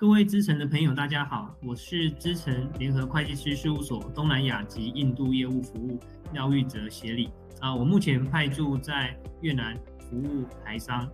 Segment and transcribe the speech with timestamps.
[0.00, 6.00] 各位资诚的朋友，大家好，我是资诚联合会计师事务所东南亚及印度业务服务
[6.32, 7.28] 廖玉哲协理
[7.60, 11.06] 啊，我目前派驻在越南服务台商。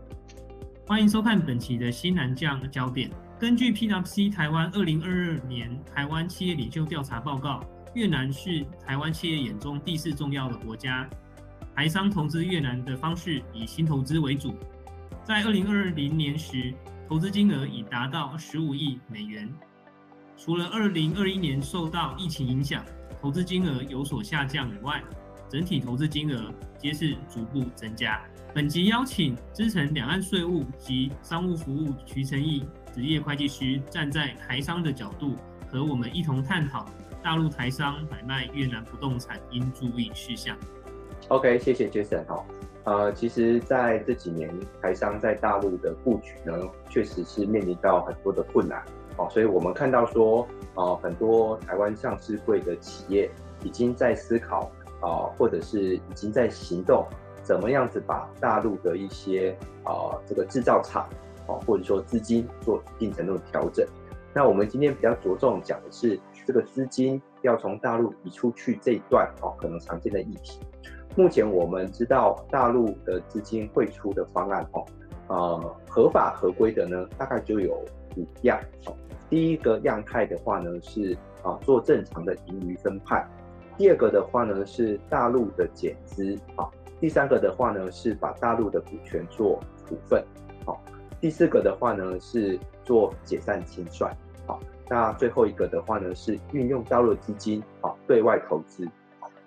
[0.86, 3.10] 欢迎收看本期的新南将焦点。
[3.40, 7.60] 根据 PwC 台湾二零二二年台湾企业领袖调查报告，
[7.94, 11.10] 越南是台湾企业眼中第四重要的国家。
[11.74, 14.54] 台商投资越南的方式以新投资为主，
[15.24, 16.72] 在二零二零年时，
[17.08, 19.48] 投资金额已达到十五亿美元。
[20.36, 22.84] 除了二零二一年受到疫情影响，
[23.20, 25.00] 投资金额有所下降以外，
[25.48, 28.20] 整体投资金额皆是逐步增加。
[28.52, 35.36] 本集邀请资诚两岸税务及商务服务徐承义职业会计师，站在台商的角度，
[35.70, 36.84] 和我们一同探讨
[37.22, 40.56] 大陆台商买卖越南不动产应注意事项。
[41.28, 42.44] OK，谢谢 Jason 哈。
[42.84, 44.48] 呃，其实在这几年，
[44.80, 46.56] 台商在大陆的布局呢，
[46.88, 48.80] 确实是面临到很多的困难
[49.16, 49.26] 哦。
[49.28, 53.28] 所以我们看到说，呃，很多台湾上市会的企业
[53.64, 57.04] 已经在思考啊、或者是已经在行动，
[57.42, 61.08] 怎么样子把大陆的一些啊、这个制造厂
[61.48, 63.84] 哦，或者说资金做一定程度的调整。
[64.32, 70.60] 那我们今天比较着重讲的是这个资金要从大陆移出去这一段哦，可能常见的议题。
[71.16, 74.84] 目前我们知道大陆的资金汇出的方案哦，
[75.28, 77.72] 呃，合法合规的呢，大概就有
[78.16, 78.94] 五样哦。
[79.30, 83.26] 第一个样态的话呢是啊做正常的盈余分派，
[83.78, 86.68] 第二个的话呢是大陆的减资啊，
[87.00, 89.58] 第三个的话呢是把大陆的股权做
[89.88, 90.22] 处分，
[90.66, 90.78] 好，
[91.18, 94.14] 第四个的话呢是做解散清算，
[94.46, 98.86] 好，那最后一个的话呢是运用大陆的资金啊对外投资。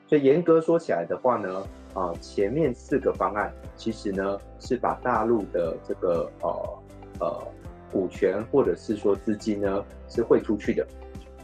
[0.10, 6.80] 所以严格说起来的话呢，啊，前面四个方案其实呢是把大陆的这个呃
[7.20, 7.48] 呃
[7.92, 10.84] 股权或者是说资金呢是汇出去的。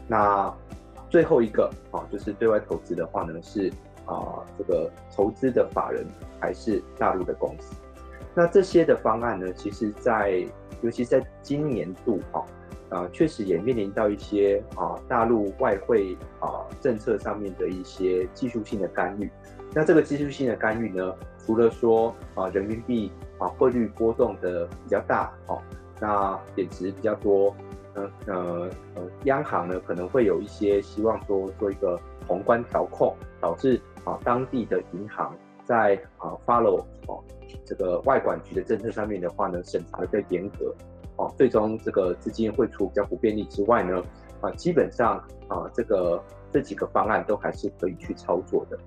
[0.08, 0.52] 那
[1.08, 3.72] 最后一个啊，就是对外投资的话呢是
[4.04, 6.04] 啊这个投资的法人
[6.40, 7.76] 还是大陆的公司。
[8.34, 10.44] 那这些的方案呢，其实在
[10.82, 12.42] 尤其在今年度啊。
[12.88, 19.30] 啊，确实也面临到一些啊大陆外汇啊政策上面的一些技术性的干预。
[19.72, 21.14] 那这个技术性的干预呢，
[21.44, 25.60] 除了说啊人民币啊汇率波动的比较大哦，
[26.00, 27.54] 那贬值比较多，
[27.94, 37.22] 呃呃呃，央行呢可能会有一些希望说做一个宏观调控，导致啊当地的银行在啊 follow 哦
[37.64, 40.74] 这个外管局的政策上面的话呢，审查的更严格。
[41.16, 44.02] 哦，最终这个资金汇出比较不便利之外呢，
[44.40, 45.16] 啊，基本上
[45.48, 46.22] 啊，这个
[46.52, 48.78] 这几个方案都还是可以去操作的。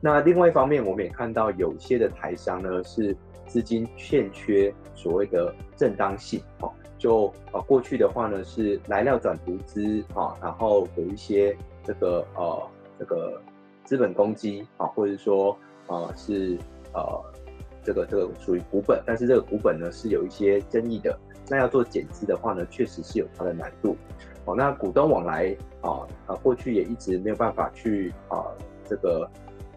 [0.00, 3.16] 那另外一方面，我们也看到有些的台商呢是
[3.46, 12.68] 资金欠缺所谓的正当性，哦，就啊过去的话呢是来料转投资啊，然后有一些这个呃
[12.98, 13.40] 这个
[13.84, 15.56] 资本公积啊，或者说
[15.86, 16.58] 啊是
[16.94, 17.24] 呃。
[17.82, 21.18] 这个这个属于股本，但是这个股本呢是有一些争议的。
[21.48, 23.96] 那要做减资的话呢，确实是有它的难度。
[24.44, 28.44] 哦，那股东往来啊啊，过去也一直没有办法去啊
[28.88, 29.28] 这个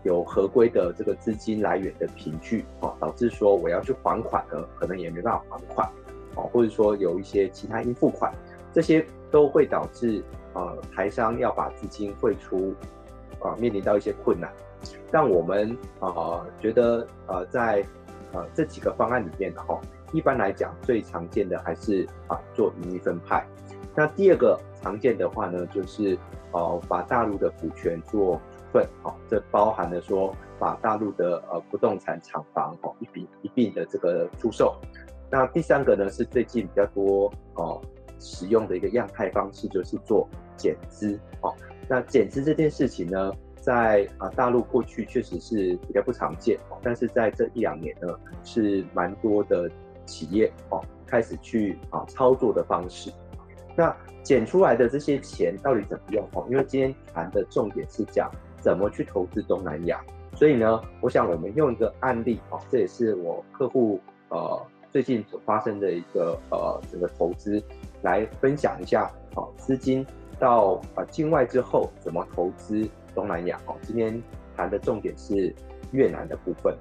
[0.03, 5.87] 有合规的这个资金来源的凭据啊，导致说我要去还款呢，可能也没办法还款。
[6.35, 8.31] 啊，或者说有一些其他应付款，
[8.73, 10.23] 这些都会导致
[10.53, 12.73] 啊台商要把资金汇出
[13.45, 14.51] 啊，面临到一些困难。
[15.11, 17.83] 但我们啊、觉得呃在
[18.33, 19.79] 呃这几个方案里面的话，
[20.13, 23.45] 一般来讲最常见的还是啊做盈利分派。
[23.95, 26.17] 那第二个常见的话呢，就是
[26.51, 28.41] 呃把大陆的股权做处
[28.73, 34.75] 分，哦，这包含了说把大陆的呃不动产厂房哦一笔一并的这个出售。
[35.31, 37.81] 那第三个呢是最近比较多哦、
[38.19, 41.53] 使用的一个样态方式，就是做减资哦。
[41.87, 43.31] 那减资这件事情呢，
[43.61, 48.07] 在啊大陆过去确实是比较不常见，但是在这一两年呢，
[48.43, 49.69] 是蛮多的
[50.05, 53.11] 企业哦开始去啊操作的方式。
[53.75, 56.45] 那减出来的这些钱到底怎么用哦？
[56.49, 60.01] 因为今天谈的重点是讲怎么去投资东南亚，
[60.33, 63.99] 所以呢，我想我们用一个案例哦，这也是我客户
[64.29, 67.61] 呃最近所发生的一个呃这个投资
[68.01, 70.05] 来分享一下哦，资金
[70.45, 72.87] 到啊境外之后怎么投资。
[73.15, 74.21] 东南亚哦，今天
[74.57, 75.55] 谈的重点是
[75.93, 76.75] 越南的部分。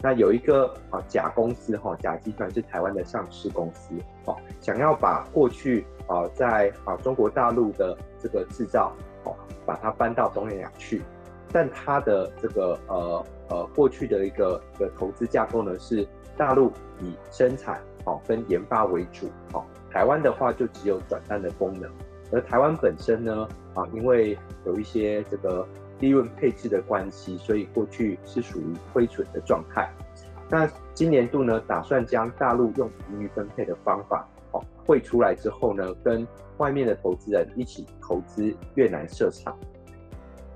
[0.00, 3.92] 那有一个啊甲公司哈，甲集团是台湾的上市公司
[4.26, 8.92] 哦，想要把过去啊在啊中国大陆的这个制造
[9.24, 9.34] 哦，
[9.66, 11.02] 把它搬到东南亚去。
[11.52, 16.06] 但它的这个呃呃过去的一个一个投资架构呢，是
[16.36, 16.70] 大陆
[17.00, 21.90] 以生产哦跟研发为主哦，台湾的话就只有转单的功能。
[22.32, 25.66] 而台湾本身呢，啊，因为有一些这个
[26.00, 29.92] 利润配置的关系，所以过去是属于亏损的状态。
[30.48, 36.26] 那今年度呢，打算将大陆用盈余分配的方法，哦，汇出来之后呢，跟
[36.56, 39.56] 外面的投资人一起投资越南设厂。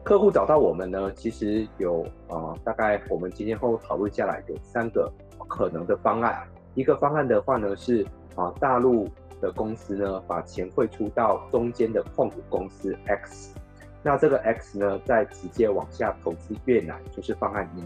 [0.02, 5.12] 客户找到我们呢，其实有啊、呃，大概我们今天后讨论下来有三个
[5.48, 6.46] 可能的方案。
[6.74, 9.06] 一个方案的话呢，是啊，大陆。
[9.40, 13.54] 的公司呢，把钱汇出到中间的控股公司 X，
[14.02, 17.82] 那这个 X 呢，再直接往下投资越南，就是方案一。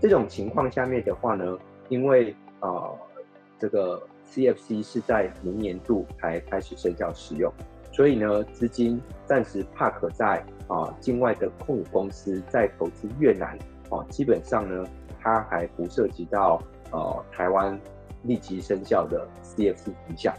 [0.00, 1.58] 这种情况下面的话呢，
[1.88, 2.98] 因为呃
[3.58, 7.52] 这个 CFC 是在明年度才开始生效使用，
[7.92, 13.58] 所以呢，资金暂时 park 在啊、境外的控股公司在投资越南，
[13.90, 14.88] 哦、呃，基本上呢，
[15.20, 16.62] 它还不涉及到
[16.92, 17.76] 呃台湾
[18.22, 20.32] 立即生效的 CFC 影响。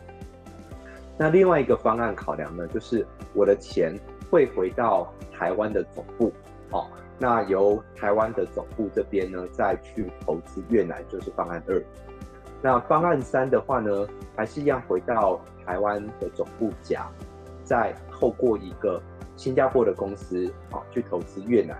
[1.22, 3.96] 那另外一个方案考量呢，就是我的钱
[4.32, 6.34] 会回到台湾的总部，
[6.72, 6.88] 哦，
[7.20, 11.80] 那由台湾的总部这边呢再去投资越南，就是方案二。
[12.60, 17.08] 那方案三的话呢，还是一样回到台湾的总部甲，
[17.64, 19.00] 再透过一个
[19.36, 21.78] 新加坡的公司啊去投资越南。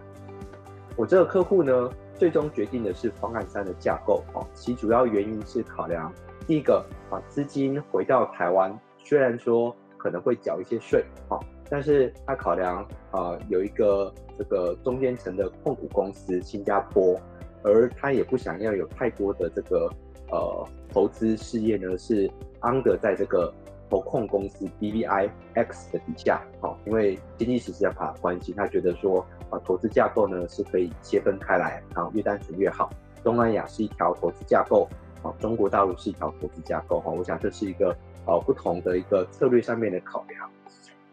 [0.96, 6.14] 我这个客户呢，最终决定的是方案三的架构，哦，其主要原因是考量
[6.46, 8.80] 第一个啊，资金回到台湾。
[9.04, 11.40] 虽然说可能会缴一些税，哈，
[11.70, 17.20] 但是他考量啊、有一个这个中间层的控股公司新加坡，
[17.62, 19.90] 而他也不想要有太多的这个
[20.32, 22.30] 呃投资事业呢是
[22.62, 23.54] under 在这个
[23.90, 29.20] 投控公司 BVI X 的底下，好，因为经济实质法关系，他觉得说
[29.50, 32.90] 啊投资架构呢是可以切分开来，然后越单纯越好。
[33.24, 34.88] 东南亚是一条投资架构，
[35.22, 37.96] 啊，中国大陆是一条投资架构，哈，我想这是一个。
[38.26, 40.50] 呃，不同的一个策略上面的考量。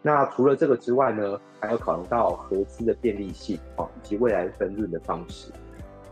[0.01, 5.51] 那除了这个之外呢，还要考量到合资的便利性，哦，以及未来分润的方式。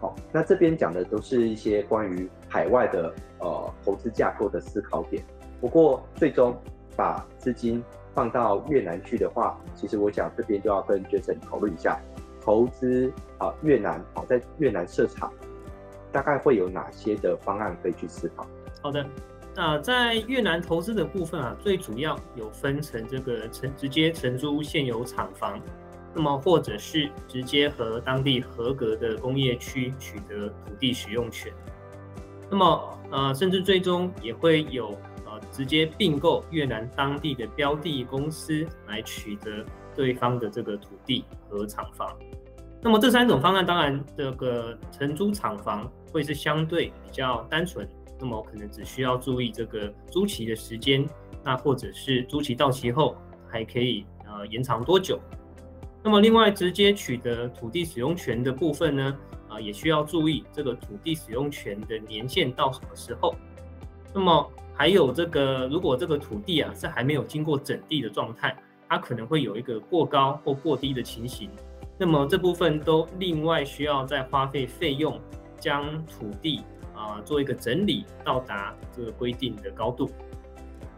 [0.02, 5.24] 好，那这边讲的都是一些关于海外的呃投资架构的思考点。
[5.62, 6.56] 不过最终
[6.96, 7.84] 把资金
[8.14, 12.00] 放到越南去的话，其实我想这边就要跟 Jason 讨论一下，
[12.42, 15.32] 投资啊越南，好，在越南设厂，
[16.12, 18.46] 大概会有哪些的方案可以去思考？
[18.82, 19.06] 好的。
[19.60, 25.60] 那在越南投资的部分啊，最主要有分成这个承直接承租现有厂房，
[26.14, 31.52] 那么或者是直接和当地合格的工业区取得土地使用权，
[32.52, 34.90] 那么呃，甚至最终也会有
[35.26, 39.66] 呃直接并购越南当地的标的公司来取得
[39.96, 42.16] 对方的这个土地和厂房。
[42.80, 47.90] 那么这三种方案，当然这个承租厂房会是相对比较单纯。
[48.20, 51.08] 那么可能只需要注意这个租期的时间，
[51.44, 53.16] 那或者是租期到期后
[53.48, 55.20] 还可以呃延长多久？
[56.04, 59.18] 那么另外直接取得土地使用权的部分呢，
[59.50, 63.36] 啊、也需要注意这个土地使用权的年限到什么时候？
[64.14, 68.56] 那么还有这个如果这个土地啊是还没有经过整地的状态，
[68.88, 71.50] 它可能会有一个过高或过低的情形，
[71.98, 75.20] 那么这部分都另外需要再花费费用
[75.60, 76.62] 将土地。
[76.98, 80.10] 啊，做一个整理，到达这个规定的高度。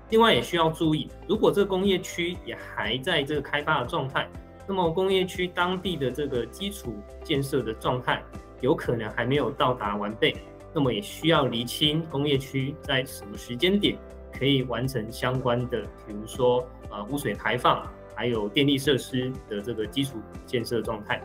[0.09, 4.27] 另外也需要注意，如果这个工业区也还在这个开发的状态，
[4.67, 8.23] 那么工业区当地的这个基础建设的状态
[8.61, 10.35] 有可能还没有到达完备，
[10.73, 13.97] 那么也需要厘清工业区在什么时间点
[14.31, 17.85] 可以完成相关的，比如说啊污水排放，
[18.15, 21.21] 还有电力设施的这个基础建设状态。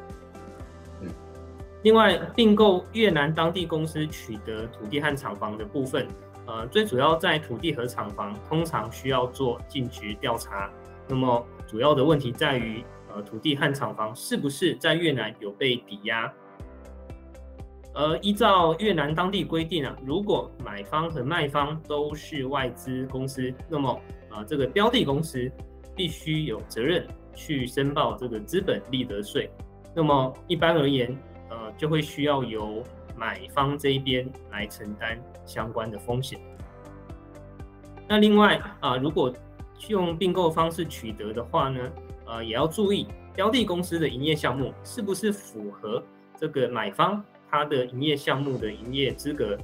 [1.84, 6.08] 另外，并购越南当地公司取得土地和厂房的部分，
[6.46, 10.70] 呃，最主要在土地和厂房通常需要做尽职调查。
[11.06, 12.82] 那么，主要的问题在于，
[13.14, 16.32] 呃，土地和厂房是不是在越南有被抵押？
[17.92, 24.00] 而依照越南当地规定啊，如果买方和卖方都是外资公司，那么，
[24.30, 25.52] 呃，这个标的公司
[25.94, 29.50] 必须有责任去申报这个资本利得税。
[29.94, 31.14] 那么，一般而言，
[31.54, 32.82] 呃，就会需要由
[33.16, 36.40] 买方这一边来承担相关的风险。
[38.08, 39.32] 那另外啊、如果
[39.88, 41.92] 用并购方式取得的话呢，
[42.26, 46.02] 呃，也要注意标的公司的营业项目是不是符合
[46.36, 49.56] 这个买方他的营业项目的营业资格。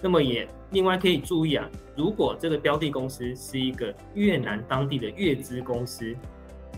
[0.00, 6.14] 那么也另外可以注意啊，如果这个标的公司是一个越南当地的越资公司，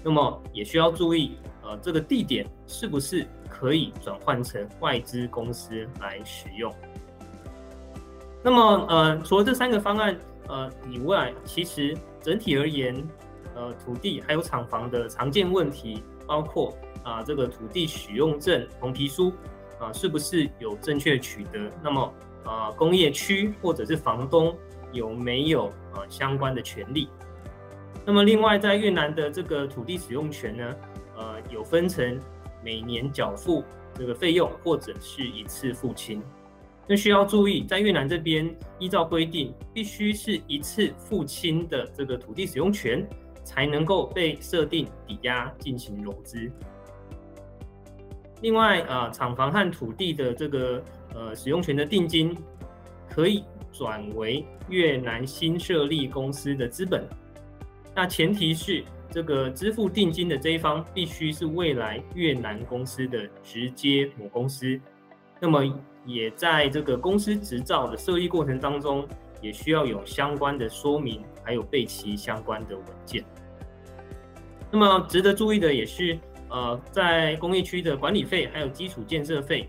[0.02, 1.32] 那么也需要注意，
[1.62, 3.26] 呃，这个地点是不是
[3.60, 6.74] 可以转换成外资公司来使用。
[8.42, 10.16] 那么，呃，除了这三个方案，
[10.48, 12.96] 呃以外，其实整体而言，
[13.54, 19.30] 呃，土地还有厂房的常见问题，包括啊、这个土地使用证红皮书
[19.78, 21.70] 啊、是不是有正确取得？
[21.82, 22.00] 那么
[22.44, 24.56] 啊、呃、工业区或者是房东
[24.90, 27.10] 有没有啊、呃、相关的权利？
[28.06, 30.74] 那么另外在越南的这个土地使用权呢，
[31.14, 32.18] 呃有分成
[32.64, 33.64] 每年缴付
[33.94, 36.22] 这个费用或者是一次付清。
[36.86, 43.06] 那需要注意，在越南这边依照规定，必须是一次付清的这个土地使用权，
[43.44, 46.50] 才能够被设定抵押进行融资。
[48.42, 50.82] 另外啊，厂房和土地的这个
[51.14, 52.36] 呃使用权的定金，
[53.08, 57.06] 可以转为越南新设立公司的资本。
[57.94, 64.80] 那前提是这个支付定金的这一方必须是未来越南公司的直接母公司。
[65.40, 65.62] 那么。
[66.06, 69.06] 也在这个公司执照的设立过程当中，
[69.42, 73.22] 也需要有相关的说明，还有备齐相关的文件。
[74.72, 79.68] 那么值得注意的也是，呃，在工业区的管理费，还有基础建设费，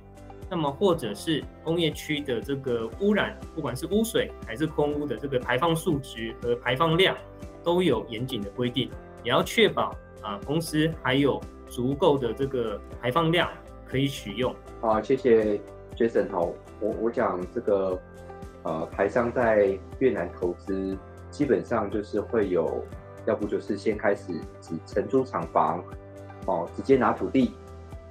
[0.50, 7.16] 那么或者是工业区的这个污染，不管是污水还是空污的这个排放数值和排放量，
[7.62, 8.90] 都有严谨的规定，
[9.24, 13.50] 也要确保啊公司还有足够的这个排放量
[13.86, 14.54] 可以使用。
[14.80, 15.60] 好，谢谢。
[15.94, 16.50] Jason 好，
[16.80, 18.00] 我我讲这个，
[18.64, 20.98] 呃，台商在越南投资，
[21.30, 22.82] 基本上就是会有，
[23.26, 25.84] 要不就是先开始只承租厂房，
[26.46, 27.54] 哦，直接拿土地，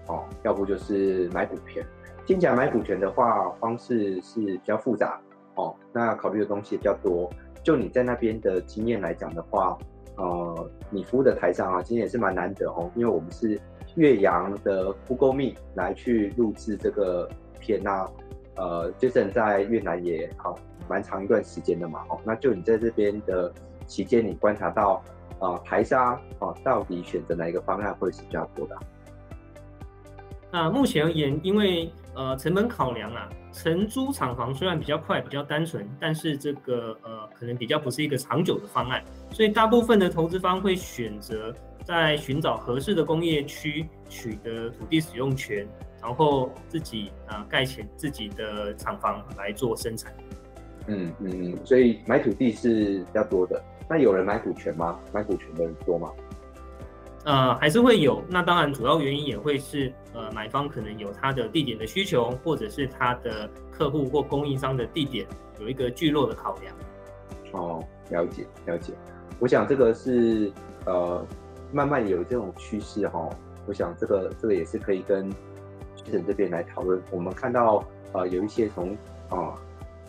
[0.08, 1.84] 哦，要不就是买股权。
[2.26, 5.18] 听起来买股权的话，方式是比较复杂，
[5.54, 7.30] 哦，那考虑的东西也比较多。
[7.64, 9.76] 就你在那边的经验来讲的话，
[10.16, 10.49] 呃，
[10.90, 13.60] 你服务的台商啊，今天也是蛮难得哦，因为我们是
[13.96, 17.28] 岳阳的 Google Me 来去录制这个。
[17.62, 18.10] 片啊，
[18.56, 23.52] 呃，Jason 在越南也好蛮长一段时间的嘛，哦，那就你在这边的
[23.86, 25.04] 期间，你观察到，
[25.38, 28.78] 啊、台商啊，到底选择哪一个方案会是比较多的？
[30.50, 45.66] 那目前而言，因为呃成本考量啊，承租厂房虽然比较快、比较单纯，但是这个呃可能比较不是一个长久的方案，所以大部分的投资方会选择在寻找合适的工业区取得土地使用权。
[46.02, 50.10] 然后自己啊盖起自己的厂房来做生产。
[50.86, 53.62] 嗯嗯，所以买土地是比较多的。
[53.86, 54.98] 那有人买股权吗？
[55.12, 56.10] 买股权的人多吗？
[57.24, 58.22] 呃，还是会有。
[58.28, 65.26] 那当然，主要原因也会是呃，买方可能有他的地点的需求，或者是他的客户或供应商的地点
[65.60, 66.74] 有一个聚落的考量。
[67.52, 68.92] 哦，了解了解。
[69.38, 70.52] 我想这个是
[70.86, 71.24] 呃，
[71.72, 73.30] 慢慢有这种趋势哈、哦。
[73.66, 75.30] 我想这个这个也是可以跟。
[76.26, 78.96] 这边来讨论，我们看到呃有一些从
[79.28, 79.54] 啊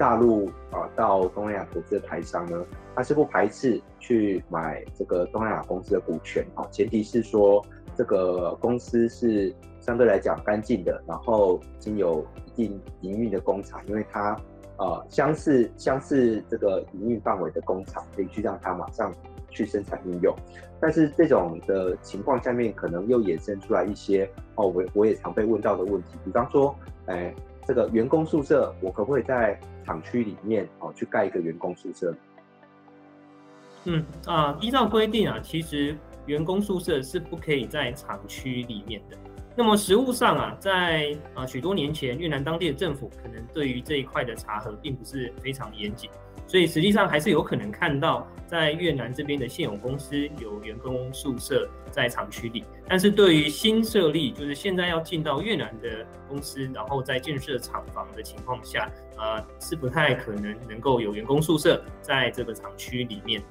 [0.01, 2.65] 大陆啊到东南亚投资的台商呢，
[2.96, 7.63] 他是不排斥去买这个东南亚公司的股权啊，前提是说
[7.96, 14.36] 这个公司是相对来讲干净的，然后已经有一定营运的工厂，因为它
[14.77, 19.13] 呃相似相似这个营运范围的工厂，可以去让它马上。
[19.53, 20.34] 去生产应用，
[20.79, 26.74] 但是这种的情况下面，可能又衍生出来一些哦，我我也常被问到的问题，比方说，
[27.08, 27.36] 哎，
[27.72, 32.13] 这个员工宿舍，我可不可以在厂区里面哦去盖一个员工宿舍？
[33.86, 39.16] 嗯啊，依照规定啊，其实员工宿舍是不可以在厂区里面的。
[39.56, 46.10] 那么实务上啊，在啊许多年前，越南当地的政府可能对于这一块的查核并不是非常严谨。
[46.51, 63.41] 所以实际上还是有可能看到，在越南这边的现有公司有员工宿舍在厂区里，但是对于新设立，就是现在要进到越南的公司，然后在建设厂房的情况下，呃，是不太可能能够有员工宿舍在这个厂区里面。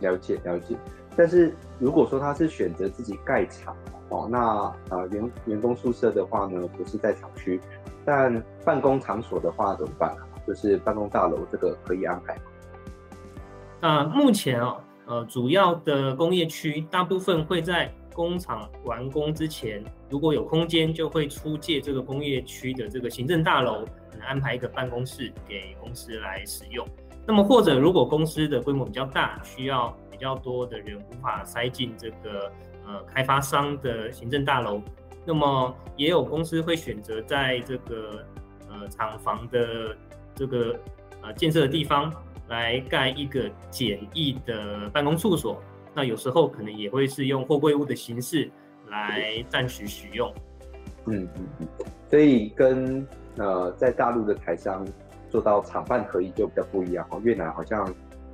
[0.00, 0.74] 了解了解，
[1.14, 3.76] 但是如果说他是选择自己盖厂
[4.08, 7.60] 哦，那呃员员工宿舍的话呢，不是在厂区，
[8.06, 10.16] 但办公场所的话怎么办？
[10.50, 12.42] 就是办公大楼，这个可以安排吗？
[13.82, 14.76] 呃，目前啊，
[15.06, 26.84] 呃，主要的工业区大部分会在工厂完工之前，如果有空间，就会出借这个工业区的这个行政大楼，可能安排一个办公室给公司来使用。
[27.24, 32.50] 那么或者如果公司的规模比较大，需要比较多的人无法塞进这个
[32.84, 34.82] 呃开发商的行政大楼，
[35.24, 38.26] 那么也有公司会选择在这个
[38.68, 39.96] 呃厂房的。
[40.40, 40.74] 这个
[41.20, 42.10] 呃建设的地方
[42.48, 45.62] 来盖一个简易的办公处所，
[45.94, 48.50] 那有时候可能也会是用货柜屋的形式
[48.88, 50.32] 来暂时使用。
[51.04, 51.68] 嗯嗯嗯，
[52.08, 53.06] 所以跟
[53.36, 54.82] 呃在大陆的台商
[55.28, 57.20] 做到厂办合一就比较不一样哦。
[57.22, 57.86] 越南好像，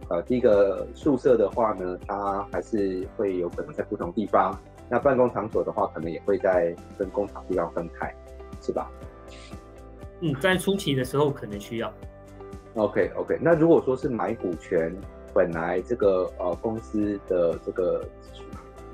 [0.08, 4.56] 呃，第一个宿舍的话呢，它还是会有可能在不同地方。
[4.88, 8.14] 那办公场所的话，可能也会在跟工厂地方分开，
[8.62, 8.88] 是吧？
[10.20, 11.92] 嗯，在初期的时候可能需要。
[12.74, 14.94] OK OK，那如果说是买股权，
[15.34, 18.06] 本来这个呃公司的这个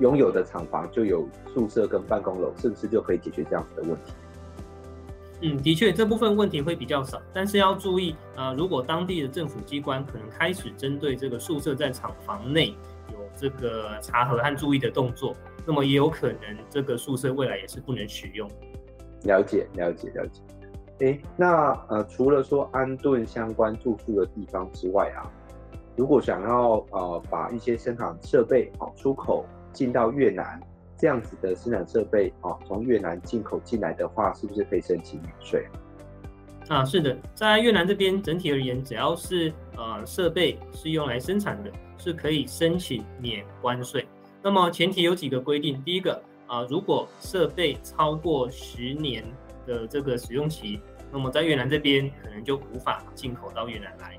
[0.00, 4.12] 拥有的厂房就有宿舍跟办公楼，是不是就可以解决这样子的问题？
[5.44, 12.76] 嗯，的确，这部分问题会比较少，但是要注意啊、呃，如果当地的政府机关可能开始针对这个宿舍在厂房内
[13.10, 15.34] 有这个查核和注意的动作，
[15.66, 18.48] 那么也有可能这个宿舍未来也是不能使用。
[19.24, 20.40] 了解，了解，了解。
[21.02, 25.30] 诶，那呃，除了说安顿相关住宿的地方之外啊，
[25.96, 30.60] 如果想要呃把一些生产设备啊出口进到越南。
[30.98, 35.66] 这样子的生产设备啊，从越南进口进来的话，是不是可以申请免税？
[36.68, 44.06] 啊，是的，在越南这边整体而言，只要是呃设备是用来生产的，是可以申请免关税。
[44.40, 49.24] 那么前提有几个规定，第一个啊，如果设备超过十年
[49.66, 50.80] 的这个使用期，
[51.12, 54.18] 那么在越南这边可能就无法进口到越南来。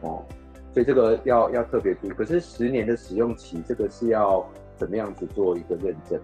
[0.00, 0.24] 哦，
[0.72, 2.10] 所以这个要要特别注意。
[2.10, 4.48] 可是十年的使用期，这个是要。
[4.78, 6.20] 怎么样子做一个认证？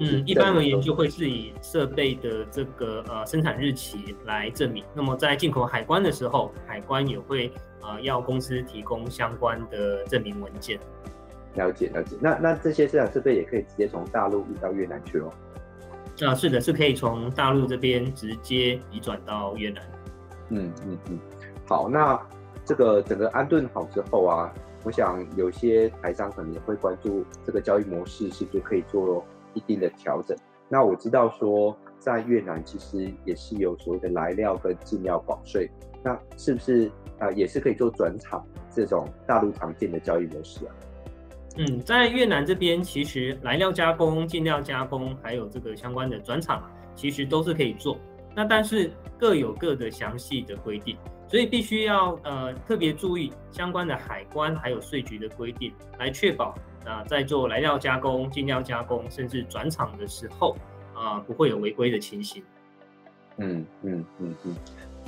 [0.00, 4.84] 嗯，一般而言就会是以设备的这个呃生产日期来证明。
[4.92, 10.80] 那么在进口海关的时候，海关也会呃要公司提供相关的证明文件。
[11.54, 12.16] 了解了解。
[12.20, 15.32] 那那这些生产设备也可以直接从大陆运到越南去喽？
[16.22, 19.82] 啊，是的，是可以从大陆这边直接移转到越南。
[20.50, 21.18] 嗯嗯嗯。
[21.66, 22.20] 好，那
[22.64, 24.52] 这个整个安顿好之后啊。
[24.86, 30.36] 我想有些台商可能也会关注这个交易模式是不是可以做一定的调整。
[30.68, 35.70] 那我知道说在越南其实也是有所谓的来料跟进料保税，
[36.02, 40.74] 那是不是啊也是可以做转厂这种大陆常见的交易模式啊？
[41.56, 46.62] 嗯，在越南这边其实来料加工、进料加工还有这个相关的转厂，
[46.94, 47.98] 其实都是可以做。
[48.34, 50.96] 那但是各有各的详细的规定。
[51.26, 60.54] 所以必须要呃特别注意相关的海关还有税局的规定，来确保啊、在做来料加工、进料加工甚至转厂的时候
[60.94, 62.42] 啊、不会有违规的情形。
[63.38, 64.54] 嗯嗯嗯嗯，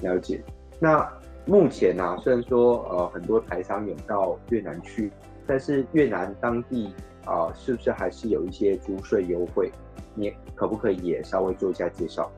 [0.02, 0.42] 了解。
[0.80, 1.06] 那
[1.44, 5.12] 目前呢、啊，虽然说呃很多台商有到越南去，
[5.46, 6.92] 但是越南当地
[7.24, 9.72] 啊、是不是还是有一些租税优惠？
[10.14, 12.30] 你可不可以也稍微做一下介绍？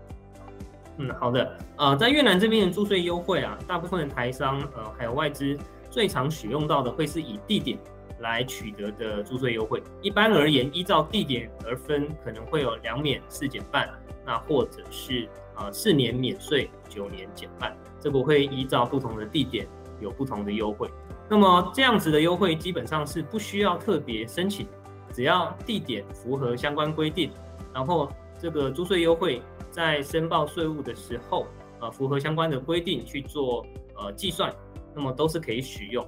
[0.96, 1.56] 嗯，好的。
[1.76, 5.56] 呃，在越南这边的租税优惠啊，大部分的台商呃还有外资
[5.90, 7.78] 最常使用到的会是以地点
[8.20, 9.82] 来取得的租税优惠。
[10.00, 13.88] 一般而言，依照地点而分，可能会有两免四减半，
[14.24, 17.76] 那或者是呃四年免税，九年减半。
[18.00, 19.66] 这个会依照不同的地点
[20.00, 20.88] 有不同的优惠。
[21.28, 24.66] 那么这样子的优惠基本上是不需要特别申请，
[25.12, 27.30] 只要地点符合相关规定，
[27.74, 29.42] 然后这个租税优惠。
[29.70, 31.46] 在申报税务的时候，
[31.78, 33.64] 呃，符合相关的规定去做
[33.96, 34.52] 呃计算，
[34.94, 36.04] 那么都是可以使用。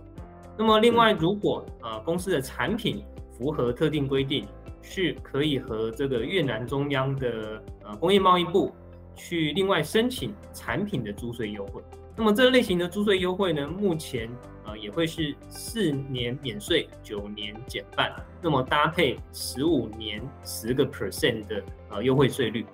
[0.56, 4.48] 那么另外，如果呃公司的产品符合特定规定，
[4.82, 8.72] 是可以和这个越南中央的呃工业贸易部
[9.14, 11.80] 去另外申请产品的租税优惠。
[12.16, 14.49] 那么这类型的租税优惠呢，目前呃
[14.80, 22.64] 也会是四年免税，九年减半，那么搭配十五年十个 percent 的呃优惠税率。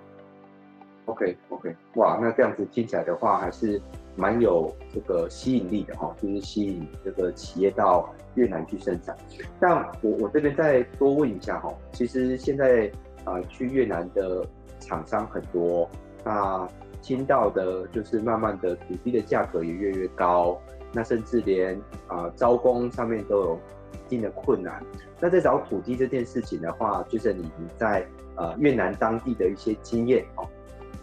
[1.07, 3.81] OK OK，哇，那这样子听起来的话，还是
[4.17, 9.17] 蛮有这个吸引力的哈，就是吸引这个企业到越南去生产。
[9.61, 12.91] 但我我这边再多问一下哈，其实现在
[13.25, 14.47] 啊、去越南的
[14.79, 15.91] 厂商很多，
[16.25, 16.69] 那
[17.03, 20.61] 听到的就是慢慢的土地的价格也越来越高，
[20.97, 21.79] 那甚至连
[22.09, 23.61] 啊、招工上面都有
[23.93, 24.83] 一定的困难。
[25.21, 30.49] 那在找土地这件事情的话，就是你在呃越南当地的一些经验哦。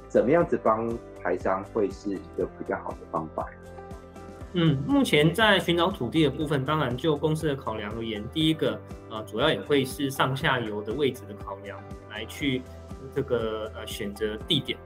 [0.08, 0.90] 怎么样子帮
[1.22, 3.48] 台商会是一个比较好的方法？
[4.54, 8.80] 嗯，目前在寻找土地的部分，当然就公司的考量而言，第一个
[9.10, 11.80] 呃，主要也会是上下游的位置的考量，
[12.12, 12.62] 来去
[13.16, 14.78] 这个呃选择地点。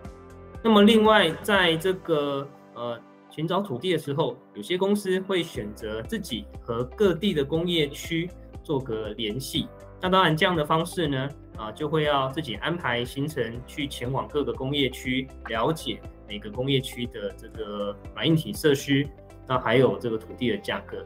[0.64, 2.98] 那么另外，在这个呃
[3.38, 8.28] 寻找土地的时候，有些公司会选择自己和各地的工业区
[8.64, 9.68] 做个联系。
[10.02, 19.08] 那当然，这样的方式呢，啊，就会要自己安排行程去前往各个工业区，了解每个工业区的这个软硬体设施，
[19.48, 21.06] 那还有这个土地的价格。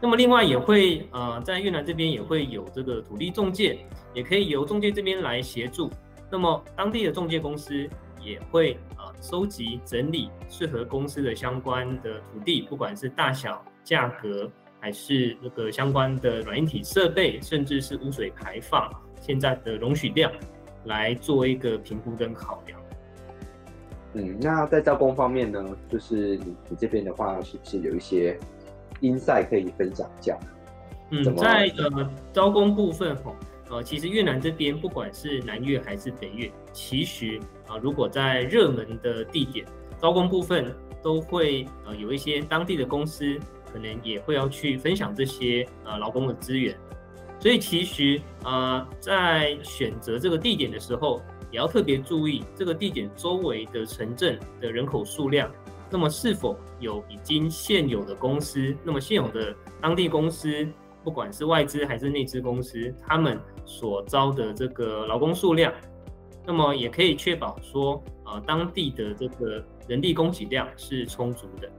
[0.00, 3.80] 那么另外也会，呃，在越南这边也会有这个土地中介，
[4.14, 5.90] 也可以由中介这边来协助。
[6.30, 7.88] 那么当地的中介公司
[8.24, 20.32] 也会，啊，收集整理适合公司的相关的土地，不管是大小、价格，还是那个相关的软硬体设备，甚至是污水排放现在的容许量，
[20.84, 22.80] 来做一个评估跟考量。
[24.14, 28.38] 嗯，那在招工方面呢，就是你你这边的话，是不是有一些
[29.00, 30.38] insight 可以分享一下？
[31.10, 33.34] 嗯，在呃招工部分吼，
[33.70, 39.64] 呃，其实越南这边不管是南越还是北越，其实啊、如果在热门的地点
[39.98, 43.38] 招工部分，都会呃有一些当地的公司，
[43.72, 46.76] 可能也会要去分享这些呃劳工的资源。
[47.38, 55.50] 所以其实啊、在选择这个地点的时候，也要特别注意这个地点周围的城镇的人口数量，
[55.90, 60.66] 那么是否有已经现有的公司，那么现有的当地公司，
[61.02, 65.72] 不管是外资还是内资公司，他们所招的这个劳工数量，
[66.46, 71.70] 那么也可以确保说，呃，当地的这个人力供给量是充足的。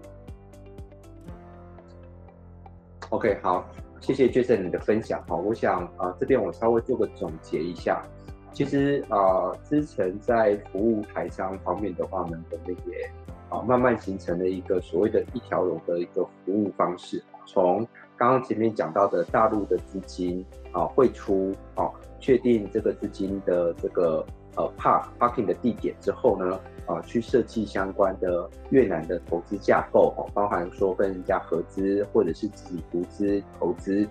[3.09, 5.23] OK，好，谢谢 Jason 你的分享。
[5.27, 8.03] 好，我想啊、这边我稍微做个总结一下。
[8.51, 13.11] 其实啊，之前在服务台商方面的话呢，我们也
[13.49, 17.23] 啊慢慢形成了一个所谓的一条龙的一个服务方式。
[17.45, 34.07] 从刚刚前面讲到的大陆的资金啊汇出啊，确定这个资金的这个呃 park parking 的地点之后呢，啊去设计相关的越南的投资架构哦，包含说跟人家合资或者是自己独资投资。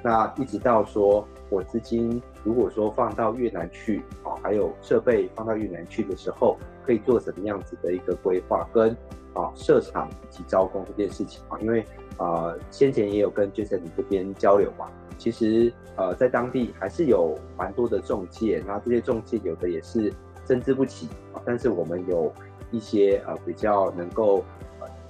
[0.00, 8.96] 那一直到说，我资金如果说放到越南去，哦，还有设备放到越南去的时候，可以做什么样子的一个规划跟
[9.34, 11.58] 啊设厂以及招工这件事情啊？
[11.60, 11.84] 因为
[12.16, 20.12] 啊先前也有跟 Jason 这边交流嘛，其实呃在当地还是有蛮多的中介，那这些中介有的也是
[20.44, 22.32] 参差不齐啊，但是我们有
[22.70, 24.44] 一些呃比较能够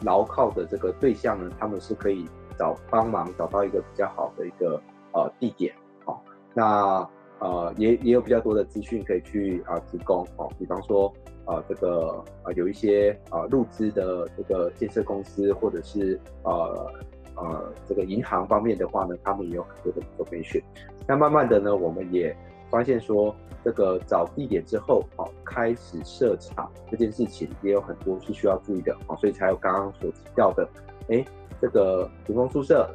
[0.03, 2.27] 牢靠的这个对象呢，他们是可以。
[2.59, 5.73] 找帮忙找到一个比较好的一个呃地点，
[6.05, 6.21] 好、
[6.53, 11.15] 那呃也也有比较多的资讯可以去啊、提供，哦，比方说
[11.49, 16.93] 呃这个呃有一些啊入资的这个建设公司或者是呃
[17.35, 20.63] 呃这个银行方面的话呢，他们也有很多的培训。
[21.07, 22.37] 那慢慢的呢，我们也
[22.71, 23.35] 发现说
[23.65, 30.69] 这个找地点之后，哦开始设厂这件事情也有很多是需要注意的，哦，所以才有刚刚所提到的，
[31.09, 31.25] 哎。
[31.61, 32.89] 这个员工宿舍、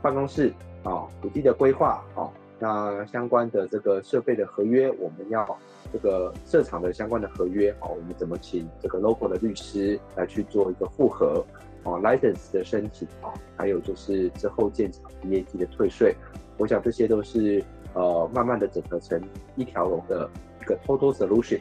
[0.00, 0.50] 办公室
[0.82, 2.24] 啊，土地的规划啊，
[2.58, 5.46] 那相关的这个设备的合约，我们要
[5.92, 11.44] 这个设厂的相关的合约啊，我们怎么请这个 local 的律师来去做一个复核
[11.84, 16.14] 啊，license 的申请啊，还有就是之后建厂 VAT 的退税，
[16.56, 19.20] 我想这些都是呃慢慢的整合成
[19.56, 20.28] 一条龙的
[20.60, 21.60] 一个 total solution，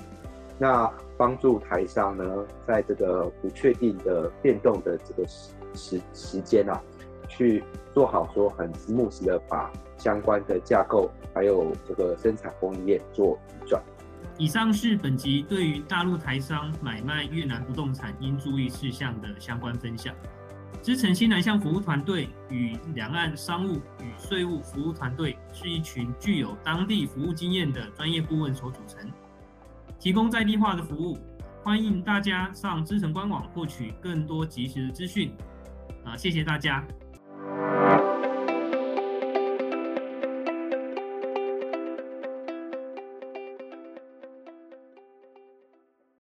[0.57, 6.81] 那帮助台商呢，在这个不确定的变动的这个时时时间啊，
[7.27, 7.63] 去
[7.93, 13.81] 做好说很 smooth 的把相关的架构还有这个生产供应链做移转。
[14.37, 20.13] 以上是本集对于大陆台商买卖越南不动产应注意事项的相关分享。
[20.81, 29.07] 资诚新南向服务团队与两岸商务与税务服务团队是一群具有当地服务经验的专业顾问所组成，
[29.99, 31.19] 提供在地化的服务。
[31.63, 35.31] 欢迎大家上资诚官网获取更多及时的资讯。
[36.03, 36.83] 啊，谢谢大家。